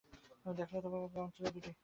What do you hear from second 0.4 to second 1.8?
দেখলে তো বাবা, কেমন ছেলে দুটি?